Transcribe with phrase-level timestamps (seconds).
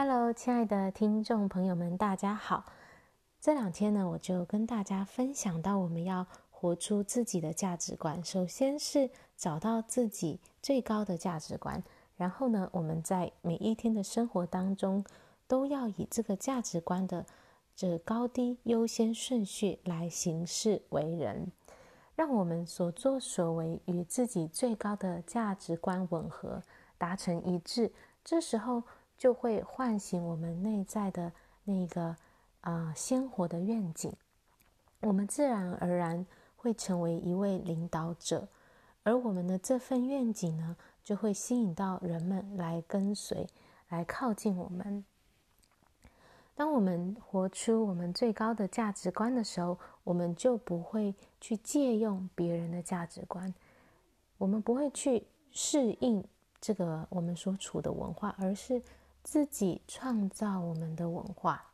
[0.00, 2.66] Hello，亲爱的听众朋友们，大家好。
[3.40, 8.22] 这两天呢，我就跟大家分享到，我们要活出自己的价值观。
[8.22, 11.82] 首先是找到自己最高的价值观，
[12.16, 15.04] 然后呢，我们在每一天的生活当中，
[15.48, 17.26] 都要以这个价值观的
[17.74, 21.50] 这高低优先顺序来行事为人，
[22.14, 26.62] 让我们所作所为与自己最高的价值观吻合，
[26.96, 27.92] 达成一致。
[28.24, 28.82] 这时候，
[29.18, 31.32] 就会唤醒我们内在的
[31.64, 32.16] 那个
[32.60, 34.12] 啊、鲜活的愿景，
[35.00, 36.24] 我们自然而然
[36.56, 38.46] 会成为一位领导者，
[39.02, 43.46] 而我们的这份愿景呢，就会吸引到人们来跟随，
[43.88, 45.04] 来靠近我们。
[46.54, 53.52] 当我们活出我们最高的价值观的时候，我们就不会去借用别人的价值观，
[54.36, 56.24] 我们不会去适应
[56.60, 58.80] 这个我们所处的文化，而是。
[59.22, 61.66] 自己创造我们的文化，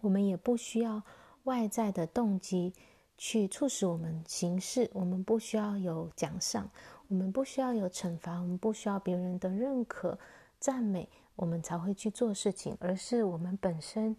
[0.00, 1.02] 我们也不需要
[1.44, 2.72] 外在的动机
[3.18, 4.90] 去促使我们行事。
[4.94, 6.70] 我们不需要有奖赏，
[7.08, 10.18] 我们不需要有惩罚，我们不需要别人的认可、
[10.58, 12.74] 赞美，我们才会去做事情。
[12.80, 14.16] 而是我们本身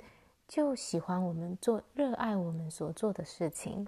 [0.48, 3.88] 就喜欢我们做、热爱我们所做的事情。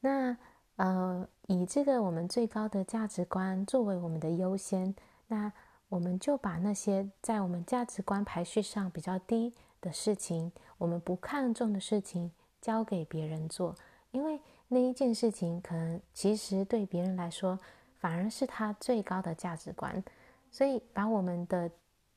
[0.00, 0.36] 那
[0.76, 4.94] 呃，以这个我们最高的价值观作为我们的优先，
[5.26, 5.52] 那。
[5.94, 13.76] 我们就把那些在我们价值观排序上比较低的事情，我们不看重的事情，交给别人做，
[14.10, 17.56] 因为那一件事情可能其实对别人来说，
[18.00, 20.02] 反而是他最高的价值观。
[20.50, 21.70] 所以，把我们的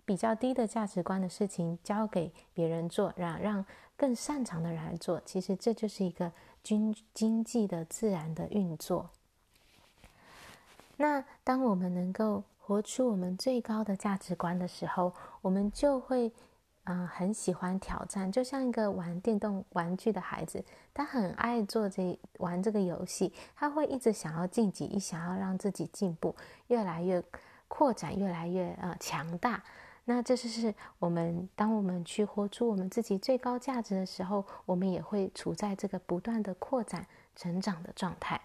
[0.06, 3.64] 比较低的价值观的事情交给别人做，让让
[3.96, 6.32] 更擅长的人来做，其实这就是一个
[6.64, 9.12] 经经济的自然的运作。
[10.96, 12.44] 那当我们能够。
[12.68, 16.30] 活出我们最高的价值观的时候，我们就会，
[16.84, 18.30] 嗯、很喜欢挑战。
[18.30, 20.62] 就像一个玩电动玩具的孩子，
[20.94, 26.36] 他很爱做这玩这个游戏，他会一直想要晋级，一想要让自己进步，
[26.68, 27.24] 越来越
[27.70, 29.64] 扩展，越来越呃强大。
[30.04, 38.42] 那这就是我们，当我们去活出我们自己最高价值的时候，我们也会处在这个不断的扩展、成长的状态。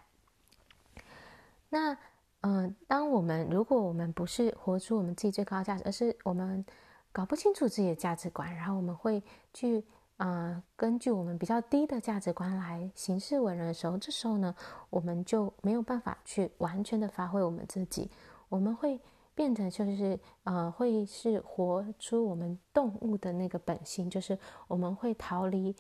[1.71, 1.99] 那。
[2.43, 6.65] 嗯、当我们如果我们不是活出我们自己最高价值，而是我们
[7.13, 9.23] 搞不清楚自己的价值观，然后我们会
[9.55, 9.85] 去
[10.17, 14.55] 呃根据我们比较低的价值观来行事为人的时候，这时候呢，
[14.91, 18.11] 我们就没有办法去完全的发挥我们自己，
[18.49, 19.01] 我们会
[19.35, 24.37] 变成就是呃会是活出我们动物的那个本性，就是
[24.67, 25.75] 我们会逃离。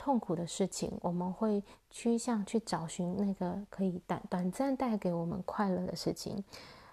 [0.00, 6.42] 痛苦的事情，我们会趋向去找寻那个可以短短暂带给我们快乐的事情，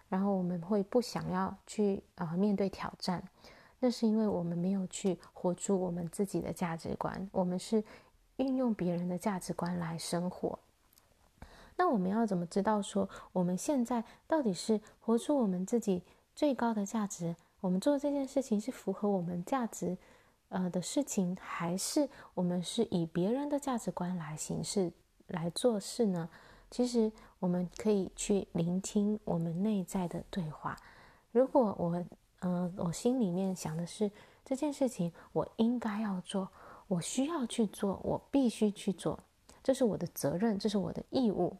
[0.09, 3.23] 然后我们会不想要去啊、面对挑战，
[3.79, 7.81] 那是因为我们没有去活出我们自己的价值观，我们是
[8.35, 10.59] 运用别人的价值观来生活。
[11.77, 16.03] 那我们要怎么知道说我们现在到底是活出我们自己
[16.35, 17.37] 最高的价值？
[17.61, 19.97] 我们做这件事情是符合我们价值？
[20.49, 24.91] 呃的事情，还是我们是以别人的价值观来行事、
[25.27, 26.29] 来做事呢？
[26.71, 30.77] 其实我们可以去聆听我们内在的对话。
[31.31, 32.05] 如果我，
[32.39, 34.09] 嗯、我心里面想的是
[34.45, 36.49] 这件事情我应该要做，
[36.87, 39.19] 我需要去做，我必须去做，
[39.61, 41.57] 这是我的责任，这是我的义务。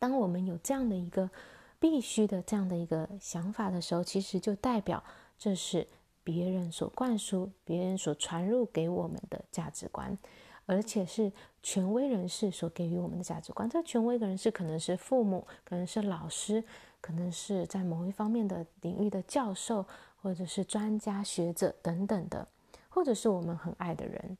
[0.00, 1.30] 当我们有这样的一个
[1.78, 5.02] 必须的这样的一个想法的时候，其实就代表
[5.38, 5.86] 这是。
[6.24, 10.16] 别人所灌输、别人所传入给我们的价值观，
[10.64, 11.30] 而且是
[11.62, 13.68] 权威人士所给予我们的价值观。
[13.68, 16.64] 这权威的人士可能是父母，可能是老师，
[17.02, 19.84] 可能是在某一方面的领域的教授，
[20.22, 22.48] 或者是专家学者等等的，
[22.88, 24.38] 或者是我们很爱的人。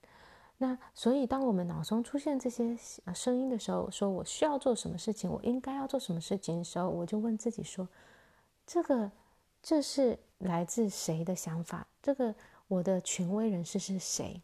[0.57, 2.75] 那所以，当我们脑中出现这些
[3.15, 7.87] 声音的时候，说我需要做什么事情，我应该要做什么事情的时候，我就问自己说：
[8.67, 9.11] 这个。
[9.67, 11.87] 这是来自谁的想法？
[12.03, 12.35] 这个
[12.69, 14.43] 我的权威人士是谁？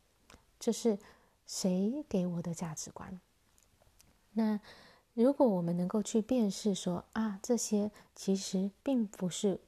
[0.58, 0.99] 这是
[1.47, 3.20] 谁给我的价值观？
[4.32, 4.61] 那
[5.14, 9.61] 如果我们能够去辨识说啊，这些其实并不是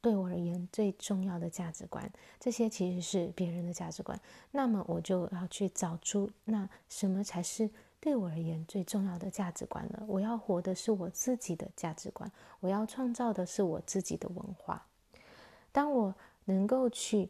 [0.00, 2.10] 对我而言最重要的价值观，
[2.40, 4.20] 这些其实是别人的价值观，
[4.50, 7.70] 那么我就要去找出那什么才是
[8.00, 10.02] 对我而言最重要的价值观呢？
[10.08, 14.86] 我要活的是我自己的价值观，我要创造的是我自己的文化。
[15.72, 17.28] 当我能够去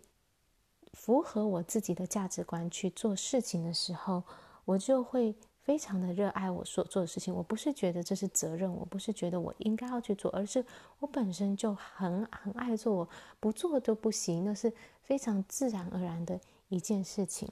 [0.92, 4.22] 符合我自己的价值观去做事情的时候，
[4.64, 7.34] 我就会非常的热爱我所做的事情。
[7.34, 10.64] 我不是觉得这是责任，我不是觉得我应该要去做，而是
[11.00, 13.08] 我本身就很很爱做，我
[13.38, 17.48] 不做都不行，那是非常自然而然的一件事情。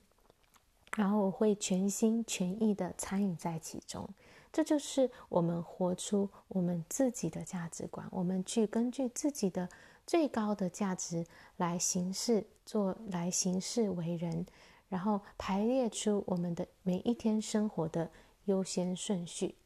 [0.96, 4.08] 然后我会全心全意的参与在其中。
[4.50, 9.68] 这就是我们活出我们自己的价值观，我们去根据自己的
[10.06, 11.26] 最高的价值
[11.56, 14.46] 来行事，做来行事为人，
[14.88, 18.10] 然后排列出我们的每一天生活的
[18.44, 19.56] 优先顺序。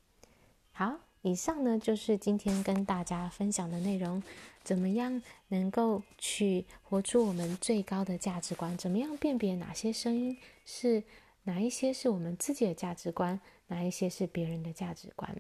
[0.73, 4.23] 好，以上呢就是今天跟大家分享的内容。
[4.63, 8.77] 怎么样能够去活出我们最高的价值观？
[8.77, 11.03] 怎么样辨别哪些声音是
[11.45, 13.41] 哪一些是我们自己的价值观？
[13.69, 15.35] 哪一些是别人的价值观？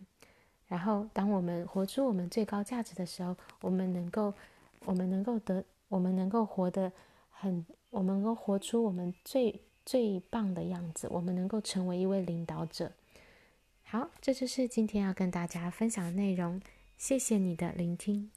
[0.69, 4.33] 然后，当我们活出我们最高价值的时候，我们能够，
[4.85, 6.93] 我们能够得，我们能够活得
[7.31, 11.09] 很，我们能够活出我们最最棒的样子。
[11.11, 12.93] 我们能够成为一位领导者。
[13.85, 16.61] 好，这就是今天要跟大家分享的内容。
[16.97, 18.31] 谢谢你的聆听。